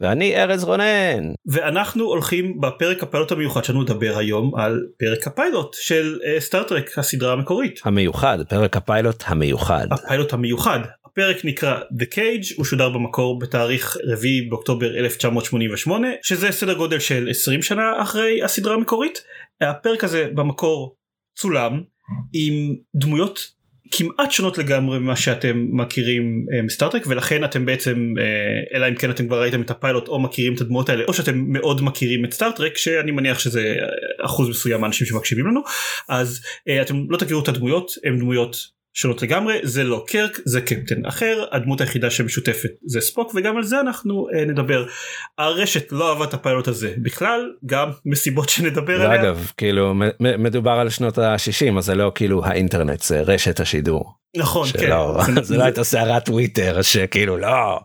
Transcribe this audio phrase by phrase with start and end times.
[0.00, 1.32] ואני ארז רונן.
[1.46, 7.32] ואנחנו הולכים בפרק הפיילוט המיוחד שלנו לדבר היום על פרק הפיילוט של סטארטרק uh, הסדרה
[7.32, 7.80] המקורית.
[7.84, 9.86] המיוחד, פרק הפיילוט המיוחד.
[9.90, 10.80] הפיילוט המיוחד.
[11.06, 14.20] הפרק נקרא The Cage, הוא שודר במקור בתאריך 4
[14.50, 19.24] באוקטובר 1988, שזה סדר גודל של 20 שנה אחרי הסדרה המקורית.
[19.60, 20.96] הפרק הזה במקור
[21.38, 21.82] צולם
[22.32, 23.57] עם דמויות
[23.90, 29.10] כמעט שונות לגמרי ממה שאתם מכירים אה, מסטארטרק ולכן אתם בעצם אה, אלא אם כן
[29.10, 32.32] אתם כבר ראיתם את הפיילוט או מכירים את הדמות האלה או שאתם מאוד מכירים את
[32.32, 33.76] סטארטרק שאני מניח שזה
[34.20, 35.60] אחוז מסוים האנשים שמקשיבים לנו.
[36.08, 40.60] אז אה, אתם לא תכירו את הדמויות הם דמויות שונות לגמרי זה לא קרק זה
[40.60, 44.86] קפטן אחר הדמות היחידה שמשותפת זה ספוק וגם על זה אנחנו אה, נדבר.
[45.38, 49.22] הרשת לא אהבה את הפיילוט הזה בכלל גם מסיבות שנדבר עליה.
[49.22, 54.12] אגב כאילו מדובר על שנות ה-60 אז זה לא כאילו האינטרנט זה רשת השידור.
[54.36, 55.42] נכון שלא, כן.
[55.48, 57.80] זה לא הייתה סערת טוויטר שכאילו לא.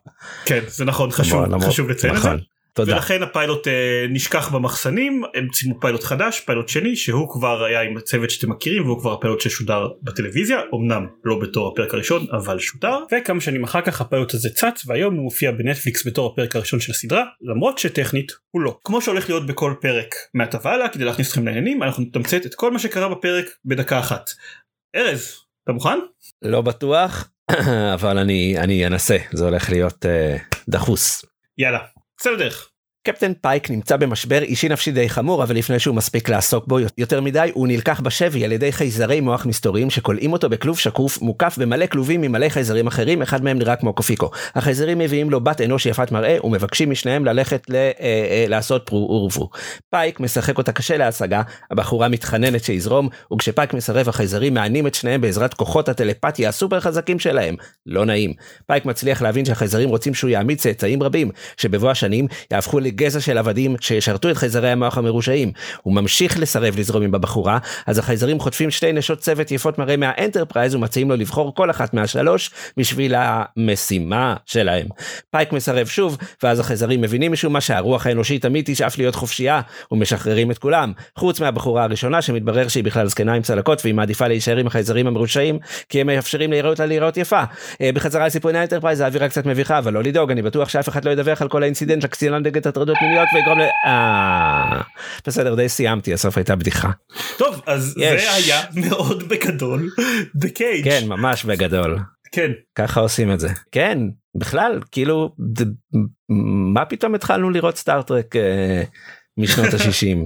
[0.46, 2.34] כן זה נכון חשוב נכון, חשוב לציין נכון.
[2.34, 2.53] את זה.
[2.76, 2.94] תודה.
[2.94, 7.98] ולכן הפיילוט אה, נשכח במחסנים הם צילמו פיילוט חדש פיילוט שני שהוא כבר היה עם
[7.98, 12.98] הצוות שאתם מכירים והוא כבר הפיילוט ששודר בטלוויזיה אמנם לא בתור הפרק הראשון אבל שודר
[13.12, 16.92] וכמה שנים אחר כך הפיילוט הזה צץ והיום הוא מופיע בנטפליקס בתור הפרק הראשון של
[16.92, 21.46] הסדרה למרות שטכנית הוא לא כמו שהולך להיות בכל פרק מעתה והלאה כדי להכניס אתכם
[21.46, 24.30] לעניינים אנחנו נתמצת את כל מה שקרה בפרק בדקה אחת.
[24.96, 26.00] ארז אתה מוכן?
[26.42, 27.30] לא בטוח
[27.96, 31.26] אבל אני אני אנסה זה הולך להיות uh, דחוס.
[31.58, 31.93] יאללה.
[32.32, 32.73] לדרך.
[33.08, 37.22] קפטן פייק נמצא במשבר אישי נפשי די חמור אבל לפני שהוא מספיק לעסוק בו יותר
[37.22, 41.86] מדי הוא נלקח בשבי על ידי חייזרי מוח מסתוריים שכולאים אותו בכלוב שקוף מוקף במלא
[41.86, 44.32] כלובים ממלא חייזרים אחרים אחד מהם נראה כמו קופיקו.
[44.56, 49.12] החייזרים מביאים לו בת אנוש יפת מראה ומבקשים משניהם ללכת ל, אה, אה, לעשות פרו
[49.12, 49.50] ורבו.
[49.90, 51.42] פייק משחק אותה קשה להשגה
[51.72, 57.56] הבחורה מתחננת שיזרום וכשפייק מסרב החייזרים מענים את שניהם בעזרת כוחות הטלפתיה הסופר חזקים שלהם.
[57.86, 58.34] לא נעים.
[58.68, 63.76] פייק מצליח להבין שהחייזרים רוצים שהוא יעמיד צאצאים רבים שבבוא השנים יהפכו גזע של עבדים
[63.82, 65.52] שישרתו את חייזרי המוח המרושעים.
[65.82, 70.76] הוא ממשיך לסרב לזרום עם הבחורה, אז החייזרים חוטפים שתי נשות צוות יפות מראה מהאנטרפרייז
[70.76, 74.88] ומציעים לו לבחור כל אחת מהשלוש בשביל המשימה שלהם.
[75.32, 79.62] פייק מסרב שוב, ואז החייזרים מבינים משום מה שהרוח האנושית תמיד תשאף להיות חופשייה,
[79.92, 84.58] ומשחררים את כולם, חוץ מהבחורה הראשונה שמתברר שהיא בכלל זקנה עם צלקות והיא מעדיפה להישאר
[84.58, 87.44] עם החייזרים המרושעים, כי הם מאפשרים להיראות לה להיראות יפה.
[87.82, 91.12] אה, בחזרה לסיפורי האנטרפרייז האווירה קצת מביכה, אבל לא לדאוג, אני בטוח שאף אחד לא
[91.12, 93.64] ידווח על כל ה incident של קצינה נגד הטרדות מיניות ויגרום ל...
[93.86, 94.82] אה...
[95.28, 96.92] בסדר די סיימתי הסוף הייתה בדיחה.
[97.38, 98.22] טוב אז יש.
[98.22, 99.90] זה היה מאוד בגדול
[100.46, 100.84] Cage.
[100.84, 102.00] כן ממש בגדול.
[102.32, 102.52] כן.
[102.76, 103.50] ככה עושים את זה.
[103.72, 103.98] כן
[104.36, 105.36] בכלל כאילו
[106.74, 108.84] מה פתאום התחלנו לראות סטארטרק אה,
[109.38, 110.18] משנות ה-60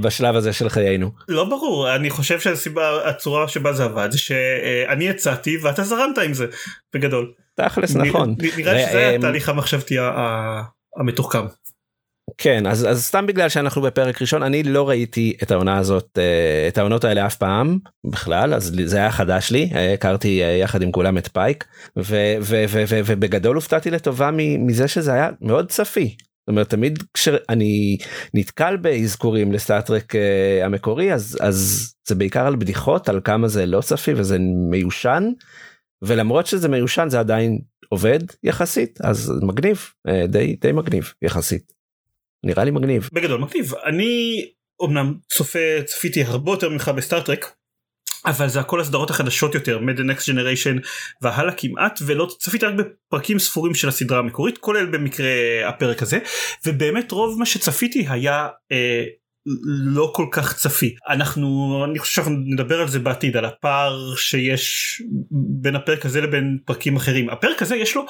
[0.00, 1.10] בשלב הזה של חיינו.
[1.28, 6.34] לא ברור אני חושב שהסיבה הצורה שבה זה עבד זה שאני הצעתי ואתה זרמת עם
[6.34, 6.46] זה
[6.94, 7.32] בגדול.
[7.54, 8.34] תכלס נכון.
[8.56, 9.96] נראה שזה ו- התהליך המחשבתי
[10.96, 11.46] המתוחכם.
[12.38, 16.68] כן אז אז סתם בגלל שאנחנו בפרק ראשון אני לא ראיתי את העונה הזאת אה,
[16.68, 17.78] את העונות האלה אף פעם
[18.10, 21.64] בכלל אז זה היה חדש לי אה, הכרתי אה, יחד עם כולם את פייק
[21.96, 26.16] ו- ו- ו- ו- ובגדול הופתעתי לטובה מזה שזה היה מאוד צפי.
[26.48, 27.96] זאת אומרת תמיד כשאני
[28.34, 33.80] נתקל באזכורים לסטארטרק אה, המקורי אז אז זה בעיקר על בדיחות על כמה זה לא
[33.80, 34.38] צפי וזה
[34.70, 35.24] מיושן
[36.02, 37.58] ולמרות שזה מיושן זה עדיין
[37.88, 41.72] עובד יחסית אז מגניב אה, די די מגניב יחסית.
[42.46, 43.08] נראה לי מגניב.
[43.12, 44.44] בגדול מגניב אני
[44.84, 47.54] אמנם צופה צפיתי הרבה יותר ממך בסטארטרק.
[48.26, 50.76] אבל זה הכל הסדרות החדשות יותר מד נקסט ג'נריישן
[51.22, 55.28] והלאה כמעט ולא צפיתי רק בפרקים ספורים של הסדרה המקורית כולל במקרה
[55.68, 56.18] הפרק הזה
[56.66, 59.04] ובאמת רוב מה שצפיתי היה אה,
[59.94, 60.94] לא כל כך צפי.
[61.08, 66.58] אנחנו אני חושב שאנחנו נדבר על זה בעתיד על הפער שיש בין הפרק הזה לבין
[66.64, 67.30] פרקים אחרים.
[67.30, 68.06] הפרק הזה יש לו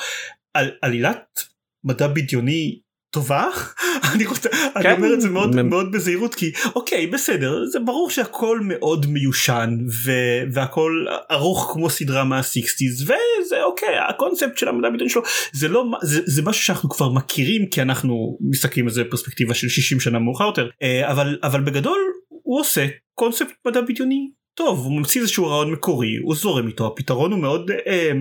[0.55, 1.41] על, עלילת
[1.85, 2.79] מדע בדיוני
[3.11, 3.49] טובה
[4.15, 4.93] אני רוצה אני כן.
[4.97, 9.71] אומר את זה מאוד מ- מאוד בזהירות כי אוקיי בסדר זה ברור שהכל מאוד מיושן
[10.05, 15.23] ו- והכל ארוך כמו סדרה מהסיקסטיז וזה אוקיי הקונספט של המדע בדיוני שלו
[15.53, 19.69] זה לא זה, זה משהו שאנחנו כבר מכירים כי אנחנו מסתכלים על זה בפרספקטיבה של
[19.69, 24.29] 60 שנה מאוחר יותר אה, אבל אבל בגדול הוא עושה קונספט מדע בדיוני
[24.59, 28.13] טוב הוא ממציא איזשהו רעיון מקורי הוא זורם איתו הפתרון הוא מאוד אה,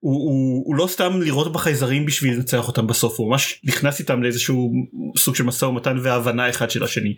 [0.00, 4.22] הוא, הוא, הוא לא סתם לראות בחייזרים בשביל לנצח אותם בסוף הוא ממש נכנס איתם
[4.22, 4.72] לאיזשהו
[5.16, 7.14] סוג של משא ומתן והבנה אחד של השני.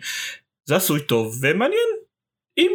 [0.65, 1.89] זה עשוי טוב ומעניין
[2.57, 2.71] עם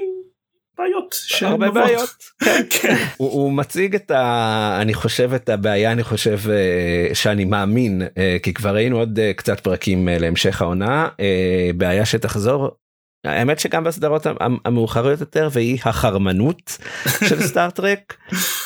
[0.79, 2.63] בעיות הרבה בעיות כן.
[2.71, 3.05] כן.
[3.17, 4.79] הוא, הוא מציג את ה...
[4.83, 9.33] אני חושב את הבעיה אני חושב אה, שאני מאמין אה, כי כבר ראינו עוד אה,
[9.33, 11.09] קצת פרקים להמשך העונה
[11.77, 12.71] בעיה שתחזור
[13.27, 14.27] האמת שגם בסדרות
[14.65, 16.79] המאוחרות יותר והיא החרמנות
[17.29, 18.17] של סטארטרק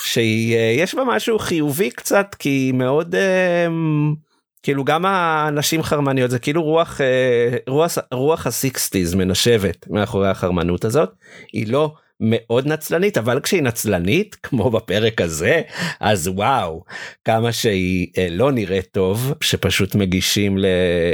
[0.05, 3.15] שיש בה משהו חיובי קצת כי היא מאוד
[4.63, 7.01] כאילו גם הנשים חרמניות זה כאילו רוח
[7.69, 11.11] רוח רוח הסיקסטיז מנשבת מאחורי החרמנות הזאת.
[11.53, 15.63] היא לא מאוד נצלנית אבל כשהיא נצלנית כמו בפרק הזה
[16.01, 16.85] אז וואו
[17.25, 20.59] כמה שהיא אה, לא נראית טוב שפשוט מגישים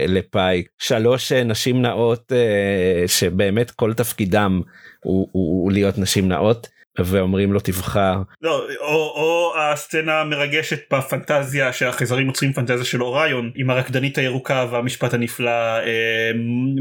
[0.08, 4.60] לפייק שלוש אה, נשים נאות אה, שבאמת כל תפקידם
[5.04, 6.75] הוא, הוא, הוא להיות נשים נאות.
[7.04, 8.22] ואומרים לו תבחר.
[8.42, 15.14] לא, או, או הסצנה המרגשת בפנטזיה שהחייזרים יוצרים פנטזיה של אוריון עם הרקדנית הירוקה והמשפט
[15.14, 16.30] הנפלא אה,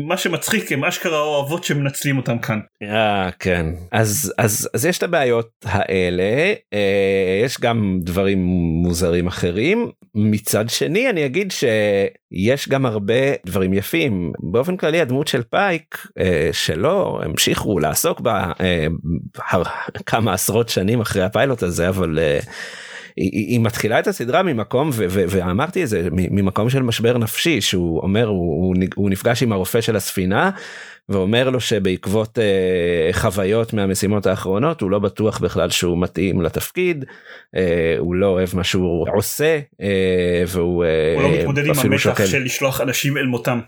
[0.08, 2.60] מה שמצחיק הם אשכרה אוהבות שמנצלים אותם כאן.
[2.84, 8.46] אה, כן אז אז אז יש את הבעיות האלה אה, יש גם דברים
[8.84, 13.14] מוזרים אחרים מצד שני אני אגיד שיש גם הרבה
[13.46, 18.88] דברים יפים באופן כללי הדמות של פייק אה, שלא המשיכו לעסוק בה אה,
[20.06, 22.50] כמה עשרות שנים אחרי הפיילוט הזה אבל uh,
[23.16, 27.62] היא, היא מתחילה את הסדרה ממקום ו, ו, ואמרתי את זה ממקום של משבר נפשי
[27.62, 30.50] שהוא אומר הוא, הוא נפגש עם הרופא של הספינה
[31.10, 37.60] ואומר לו שבעקבות uh, חוויות מהמשימות האחרונות הוא לא בטוח בכלל שהוא מתאים לתפקיד uh,
[37.98, 39.84] הוא לא אוהב מה שהוא עושה uh,
[40.48, 40.86] והוא
[41.16, 43.60] הוא לא מתמודד עם המתח של לשלוח אנשים אל מותם.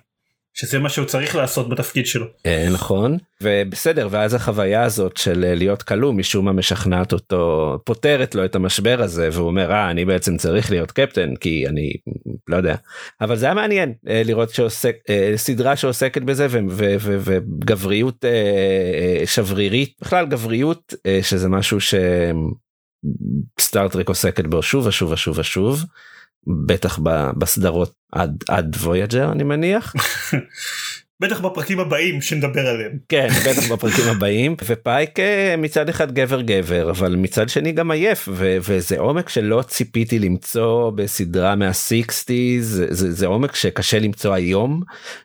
[0.60, 2.26] שזה מה שהוא צריך לעשות בתפקיד שלו.
[2.46, 8.36] אה, נכון ובסדר ואז החוויה הזאת של אה, להיות כלוא משום מה משכנעת אותו פותרת
[8.36, 11.94] לו את המשבר הזה והוא אומר אה אני בעצם צריך להיות קפטן כי אני
[12.48, 12.76] לא יודע
[13.22, 14.96] אבל זה היה מעניין אה, לראות שעוסק
[15.36, 16.48] סדרה שעוסקת בזה
[17.20, 18.26] וגבריות
[19.26, 21.78] שברירית בכלל גבריות שזה משהו
[23.60, 25.84] שסטארטרק עוסקת בו שוב ושוב ושוב ושוב.
[26.66, 27.00] בטח
[27.38, 29.94] בסדרות עד עד וויג'ר אני מניח.
[31.20, 32.92] בטח בפרקים הבאים שנדבר עליהם.
[33.10, 38.30] כן בטח בפרקים הבאים ופייק אה, מצד אחד גבר גבר אבל מצד שני גם עייף
[38.32, 44.34] ו- וזה עומק שלא ציפיתי למצוא בסדרה מה sixties זה, זה, זה עומק שקשה למצוא
[44.34, 44.82] היום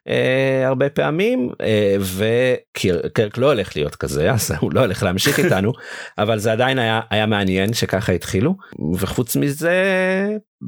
[0.09, 5.73] אה, הרבה פעמים אה, וקרק לא הולך להיות כזה אז הוא לא הולך להמשיך איתנו
[6.19, 8.57] אבל זה עדיין היה היה מעניין שככה התחילו
[8.99, 9.83] וחוץ מזה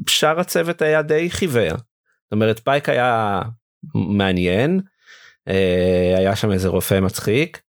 [0.09, 1.69] שאר הצוות היה די חיוור.
[1.69, 3.41] זאת אומרת פייק היה
[3.95, 4.81] מעניין
[6.17, 7.61] היה שם איזה רופא מצחיק.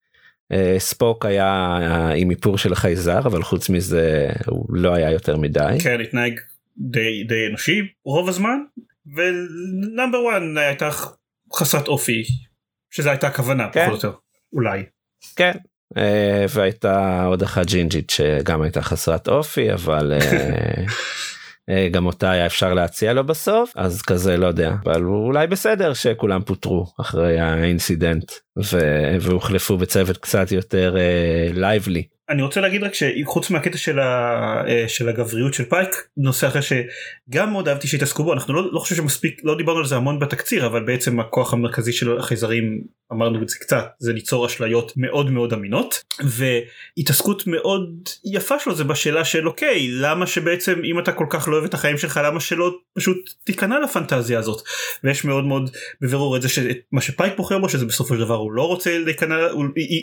[0.52, 1.78] אה, ספוק היה
[2.16, 5.78] עם איפור של חייזר אבל חוץ מזה הוא לא היה יותר מדי.
[5.84, 6.40] כן התנהג
[6.78, 8.58] די די אנושי רוב הזמן
[9.16, 10.90] ו Number One הייתה
[11.54, 12.24] חסרת אופי
[12.92, 13.88] שזה הייתה הכוונה כן.
[13.88, 14.20] פחות או יותר
[14.54, 14.84] אולי.
[15.36, 15.52] כן
[15.98, 20.84] אה, והייתה עוד אחת ג'ינג'ית שגם הייתה חסרת אופי אבל אה,
[21.92, 26.42] גם אותה היה אפשר להציע לו בסוף אז כזה לא יודע אבל אולי בסדר שכולם
[26.42, 28.32] פוטרו אחרי ה incident
[29.22, 30.96] והוחלפו בצוות קצת יותר
[31.54, 32.15] lively.
[32.30, 36.60] אני רוצה להגיד רק שחוץ מהקטע של, ה, אה, של הגבריות של פייק נושא אחר
[36.62, 40.20] שגם מאוד אהבתי שהתעסקו בו אנחנו לא, לא חושב שמספיק לא דיברנו על זה המון
[40.20, 45.32] בתקציר אבל בעצם הכוח המרכזי של החייזרים אמרנו את זה קצת זה ליצור אשליות מאוד
[45.32, 51.26] מאוד אמינות והתעסקות מאוד יפה שלו זה בשאלה של אוקיי למה שבעצם אם אתה כל
[51.30, 54.62] כך לא אוהב את החיים שלך למה שלא פשוט תיכנע לפנטזיה הזאת
[55.04, 55.70] ויש מאוד מאוד
[56.02, 59.36] בבירור את זה שמה שפייק בוחר בו שזה בסופו של דבר הוא לא רוצה להיכנע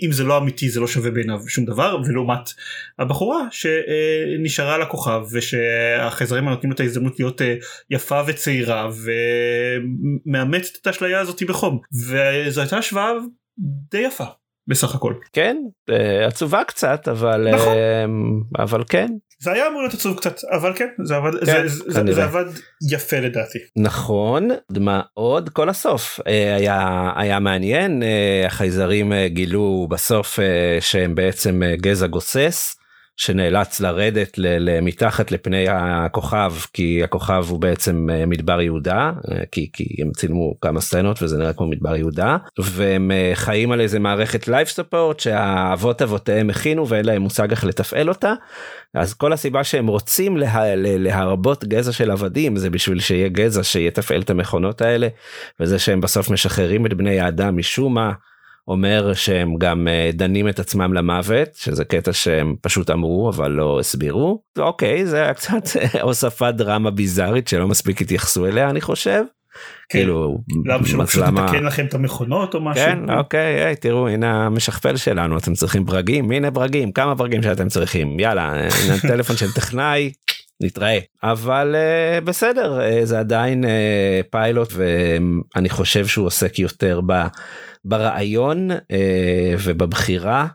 [0.03, 1.97] אם זה לא אמיתי זה לא שווה בעיניו שום דבר.
[2.13, 2.53] ולעומת
[2.99, 7.55] הבחורה שנשארה על הכוכב ושהחייזרים נותנים את ההזדמנות להיות אה,
[7.91, 8.89] יפה וצעירה
[10.27, 11.79] ומאמצת את האשליה הזאת בחום
[12.09, 13.13] וזו הייתה השוואה
[13.91, 14.25] די יפה.
[14.67, 15.15] בסך הכל.
[15.33, 15.57] כן,
[15.91, 17.73] אה, עצובה קצת אבל נכון.
[17.77, 18.05] אה,
[18.65, 19.09] אבל כן.
[19.43, 22.45] זה היה אמור להיות עצוב קצת אבל כן זה עבד, כן, זה, זה, זה עבד
[22.91, 23.59] יפה לדעתי.
[23.77, 26.21] נכון מה עוד כל הסוף
[26.57, 28.03] היה היה מעניין
[28.47, 30.39] החייזרים גילו בסוף
[30.81, 32.82] שהם בעצם גזע גוסס.
[33.17, 34.39] שנאלץ לרדת
[34.83, 40.55] מתחת לפני הכוכב כי הכוכב הוא בעצם אה, מדבר יהודה אה, כי, כי הם צילמו
[40.61, 45.21] כמה סצנות וזה נראה כמו מדבר יהודה והם אה, חיים על איזה מערכת life support
[45.21, 48.33] שהאבות אבותיהם הכינו ואין להם מושג איך לתפעל אותה
[48.95, 54.21] אז כל הסיבה שהם רוצים לה, להרבות גזע של עבדים זה בשביל שיהיה גזע שיתפעל
[54.21, 55.09] את המכונות האלה
[55.61, 58.13] וזה שהם בסוף משחררים את בני האדם משום מה.
[58.69, 63.81] אומר שהם גם אה, דנים את עצמם למוות שזה קטע שהם פשוט אמרו אבל לא
[63.81, 65.63] הסבירו אוקיי זה היה קצת
[66.03, 69.23] הוספת דרמה ביזארית שלא מספיק התייחסו אליה אני חושב.
[69.89, 69.99] כן.
[69.99, 71.25] כאילו למה שלא פשוט
[71.63, 72.85] לכם את המכונות או משהו?
[72.85, 77.69] כן אוקיי היי, תראו הנה המשכפל שלנו אתם צריכים ברגים הנה ברגים כמה ברגים שאתם
[77.69, 80.13] צריכים יאללה הנה טלפון של טכנאי
[80.63, 83.69] נתראה אבל uh, בסדר uh, זה עדיין uh,
[84.31, 87.13] פיילוט ואני חושב שהוא עוסק יותר ב,
[87.85, 88.75] ברעיון uh,
[89.65, 90.47] ובבחירה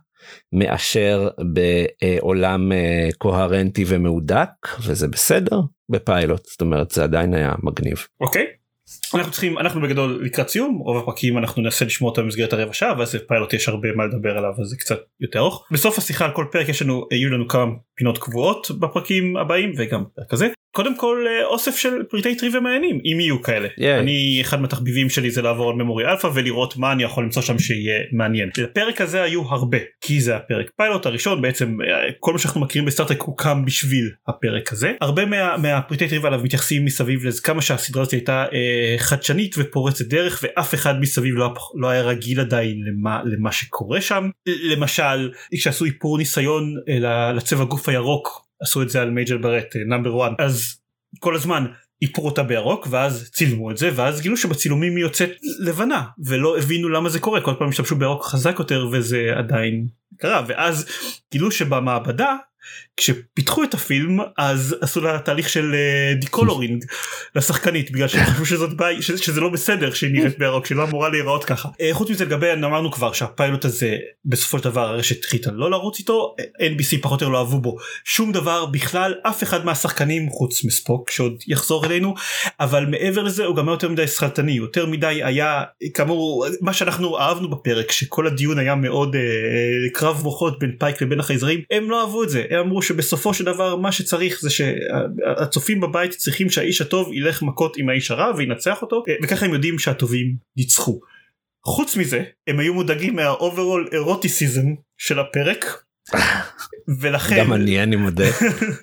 [0.54, 4.50] מאשר בעולם uh, קוהרנטי ומהודק
[4.86, 5.60] וזה בסדר
[5.90, 7.98] בפיילוט זאת אומרת זה עדיין היה מגניב.
[8.22, 8.46] אוקיי.
[9.14, 12.94] אנחנו צריכים אנחנו בגדול לקראת סיום רוב הפרקים אנחנו ננסה לשמור אותם במסגרת הרבע שעה
[13.00, 16.32] ואז פיילוט יש הרבה מה לדבר עליו אז זה קצת יותר ארוך בסוף השיחה על
[16.32, 20.48] כל פרק יש לנו יהיו לנו כמה פינות קבועות בפרקים הבאים וגם הזה.
[20.78, 23.68] קודם כל אה, אוסף של פריטי טריוויה מעניינים אם יהיו כאלה.
[23.78, 24.00] ייי.
[24.00, 27.60] אני אחד מהתחביבים שלי זה לעבור על Memory Alpha ולראות מה אני יכול למצוא שם
[27.60, 28.50] שיהיה מעניין.
[28.58, 32.86] לפרק הזה היו הרבה כי זה הפרק פיילוט הראשון בעצם אה, כל מה שאנחנו מכירים
[32.86, 34.94] בסטארטרק הוקם בשביל הפרק הזה.
[35.02, 40.06] הרבה מה, מהפריטי טריוויה עליו מתייחסים מסביב לזה כמה שהסדרה הזאת הייתה אה, חדשנית ופורצת
[40.06, 44.30] דרך ואף אחד מסביב לא, לא היה רגיל עדיין למה, למה שקורה שם.
[44.48, 50.28] למשל כשעשו איפור ניסיון אה, לצבע גוף הירוק עשו את זה על מייג'ל ברט Number
[50.28, 50.78] 1 אז
[51.20, 51.66] כל הזמן
[52.02, 55.30] איפרו אותה בירוק ואז צילמו את זה ואז גילו שבצילומים היא יוצאת
[55.60, 60.44] לבנה ולא הבינו למה זה קורה כל פעם השתמשו בירוק חזק יותר וזה עדיין קרה.
[60.48, 60.86] ואז
[61.32, 62.36] גילו שבמעבדה
[62.98, 65.76] כשפיתחו את הפילם אז עשו לה תהליך של
[66.20, 66.86] decoloring
[67.36, 70.84] לשחקנית בגלל שהם חשבו שזאת בעיה שזה, שזה לא בסדר שהיא נראית בירוק שהיא לא
[70.84, 71.70] אמורה להיראות ככה.
[71.82, 76.00] אה, חוץ מזה לגבי אמרנו כבר שהפיילוט הזה בסופו של דבר הרשת החליטה לא לרוץ
[76.00, 80.30] איתו אה, NBC פחות או יותר לא אהבו בו שום דבר בכלל אף אחד מהשחקנים
[80.30, 82.14] חוץ מספוק שעוד יחזור אלינו
[82.60, 87.20] אבל מעבר לזה הוא גם היה יותר מדי שכלתני יותר מדי היה כאמור מה שאנחנו
[87.20, 89.22] אהבנו בפרק שכל הדיון היה מאוד אה,
[89.94, 93.76] קרב מוחות בין פייק לבין החייזרים הם לא אהבו את זה אמרו שבסופו של דבר
[93.76, 99.04] מה שצריך זה שהצופים בבית צריכים שהאיש הטוב ילך מכות עם האיש הרע וינצח אותו
[99.24, 101.00] וככה הם יודעים שהטובים ניצחו.
[101.66, 104.66] חוץ מזה הם היו מודאגים מה overall eroticism
[104.98, 105.84] של הפרק
[107.00, 108.26] ולכן גם אני אני מודה.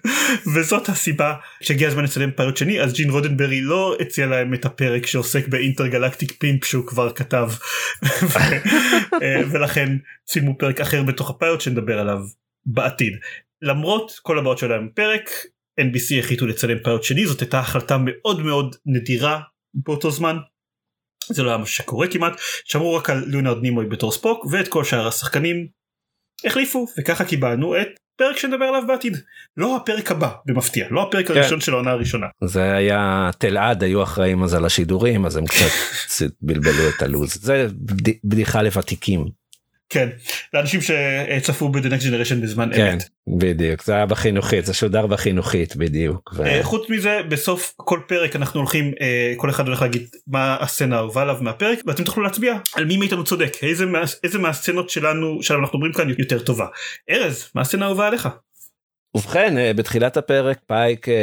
[0.54, 5.06] וזאת הסיבה שהגיע הזמן לצלם פיילוט שני אז ג'ין רודנברי לא הציע להם את הפרק
[5.06, 7.50] שעוסק באינטרגלקטיק פינק שהוא כבר כתב
[9.22, 12.18] אה, ולכן צילמו פרק אחר בתוך הפיילוט שנדבר עליו
[12.66, 13.12] בעתיד
[13.64, 15.30] למרות כל הבעיות שלהם בפרק
[15.80, 19.40] NBC החליטו לצלם פיילוט שני זאת הייתה החלטה מאוד מאוד נדירה
[19.74, 20.36] באותו זמן.
[21.32, 22.32] זה לא היה משהו שקורה כמעט
[22.64, 25.66] שמרו רק על ליאונרד נימוי בתור ספוק ואת כל שאר השחקנים
[26.46, 29.16] החליפו וככה קיבלנו את פרק שנדבר עליו בעתיד
[29.56, 31.34] לא הפרק הבא במפתיע לא הפרק כן.
[31.36, 35.70] הראשון של העונה הראשונה זה היה תלעד היו אחראים אז על השידורים אז הם קצת
[36.42, 39.24] בלבלו את הלו"ז זה בד- בדיחה לוותיקים.
[39.88, 40.08] כן
[40.54, 43.04] לאנשים שצפו ב-The Next Generation בזמן כן אמת.
[43.38, 46.34] בדיוק זה היה בחינוכית זה שודר בחינוכית בדיוק.
[46.36, 50.56] ו- אה, חוץ מזה בסוף כל פרק אנחנו הולכים אה, כל אחד הולך להגיד מה
[50.60, 54.90] הסצנה האהובה עליו מהפרק ואתם תוכלו להצביע על מי מאיתנו צודק איזה מה- איזה מהסצנות
[54.90, 56.66] שלנו שלנו אנחנו מדברים כאן יותר טובה.
[57.10, 58.28] ארז מה הסצנה האהובה עליך?
[59.14, 61.14] ובכן אה, בתחילת הפרק פייק אה,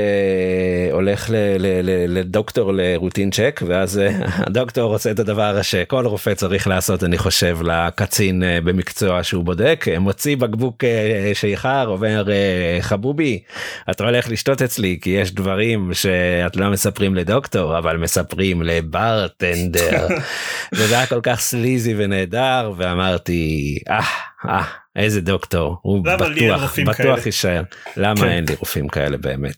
[0.91, 4.10] הולך ל- ל- ל- לדוקטור לרוטין צ'ק ואז אה,
[4.48, 9.86] הדוקטור עושה את הדבר שכל רופא צריך לעשות אני חושב לקצין במקצוע שהוא בודק.
[10.00, 10.83] מוציא בקבוק
[11.33, 12.27] שיכר אומר
[12.81, 13.39] חבובי
[13.91, 20.07] אתה הולך לשתות אצלי כי יש דברים שאת לא מספרים לדוקטור אבל מספרים לברטנדר.
[20.74, 24.63] וזה היה כל כך סליזי ונהדר ואמרתי אה אה
[24.95, 27.63] איזה דוקטור הוא בטוח בטוח כאלה?" יישאר
[27.98, 28.27] למה כן.
[28.27, 29.55] אין לי רופאים כאלה באמת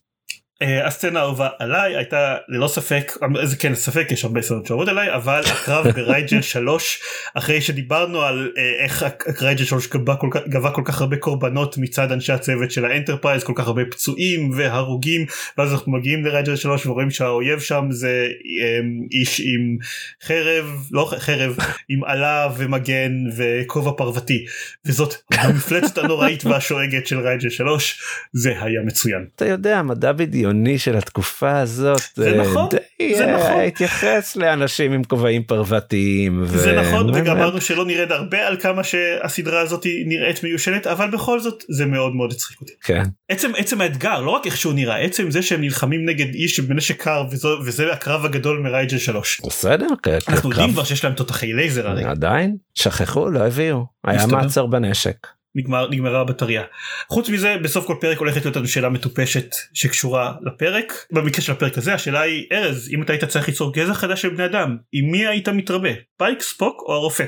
[0.86, 5.41] הסצנה האהובה עליי הייתה ללא ספק איזה כן ספק יש הרבה סצנות שאוהבות עליי אבל
[5.46, 7.01] הקרב ברייג'ל 3
[7.38, 9.05] אחרי שדיברנו על אה, איך
[9.41, 13.43] רייג'ל 3 גבה כל, כך, גבה כל כך הרבה קורבנות מצד אנשי הצוות של האנטרפרייז
[13.43, 15.25] כל כך הרבה פצועים והרוגים
[15.58, 18.27] ואז אנחנו מגיעים לרייג'ל 3 ורואים שהאויב שם זה
[18.62, 18.79] אה,
[19.12, 19.77] איש עם
[20.24, 21.58] חרב לא חרב
[21.89, 24.46] עם אלה ומגן וכובע פרוותי
[24.86, 28.01] וזאת המפלצת הנוראית והשואגת של רייג'ל 3
[28.34, 29.25] זה היה מצוין.
[29.36, 30.12] אתה יודע מדע
[30.53, 32.69] בדיוני של התקופה הזאת זה אה, נכון,
[33.00, 33.62] די, זה אה, נכון.
[33.62, 38.83] התייחס לאנשים עם כובעים פרוותיים זה ו- נכון וגם אמרנו שלא נרד הרבה על כמה
[38.83, 42.74] שהסדרה הזאת נראית מיושנת אבל בכל זאת זה מאוד מאוד הצחיק אותי.
[42.83, 46.60] כן עצם עצם האתגר לא רק איך שהוא נראה עצם זה שהם נלחמים נגד איש
[46.60, 49.41] בנשק קר וזו, וזה הקרב הגדול מרייג'ל 3.
[49.48, 50.50] בסדר כ- אנחנו.
[50.50, 52.03] יודעים כבר שיש להם תותחי לייזר הרי.
[52.03, 54.25] עדיין שכחו לא הביאו היה.
[54.27, 55.15] מעצר בנשק
[55.55, 56.63] נגמר נגמרה הבטריה.
[57.10, 61.77] חוץ מזה בסוף כל פרק הולכת להיות לנו שאלה מטופשת שקשורה לפרק במקרה של הפרק
[61.77, 65.12] הזה השאלה היא ארז אם אתה היית צריך ליצור גזע חדש של בני אדם עם
[65.12, 67.25] מי היית מתרבה פייק ספוק או הרופא.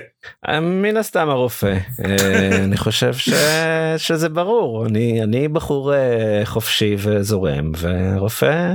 [0.47, 3.29] אה, מן הסתם הרופא אה, אני חושב ש...
[3.97, 8.73] שזה ברור אני אני בחור אה, חופשי וזורם ורופא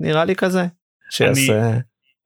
[0.00, 0.66] נראה לי כזה.
[1.10, 1.70] שיעשה.
[1.70, 1.80] אני,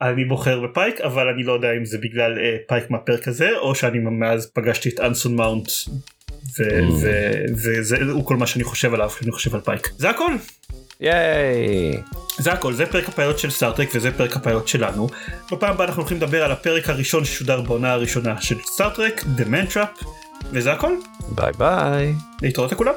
[0.04, 3.74] אני בוחר בפייק אבל אני לא יודע אם זה בגלל אה, פייק מהפרק הזה או
[3.74, 5.68] שאני מאז פגשתי את אנסון מאונט
[7.64, 10.32] וזה הוא כל מה שאני חושב עליו כשאני חושב על פייק זה הכל.
[11.00, 11.92] ייי.
[12.38, 15.08] זה הכל זה פרק הפיילוט של סטארטרק וזה פרק הפיילוט שלנו.
[15.52, 19.74] בפעם הבאה אנחנו הולכים לדבר על הפרק הראשון ששודר בעונה הראשונה של סטארטרק The Man
[19.74, 20.04] Trap
[20.52, 20.92] וזה הכל.
[21.28, 22.12] ביי ביי.
[22.42, 22.94] להתראות לכולם.